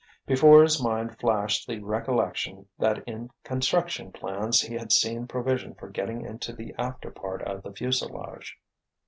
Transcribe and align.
Before 0.25 0.63
his 0.63 0.81
mind 0.81 1.19
flashed 1.19 1.67
the 1.67 1.77
recollection 1.77 2.67
that 2.79 3.03
in 3.07 3.29
construction 3.43 4.11
plans 4.11 4.59
he 4.59 4.73
had 4.73 4.91
seen 4.91 5.27
provision 5.27 5.75
for 5.75 5.89
getting 5.89 6.25
into 6.25 6.53
the 6.53 6.73
after 6.79 7.11
part 7.11 7.43
of 7.43 7.61
the 7.61 7.71
fuselage. 7.71 8.57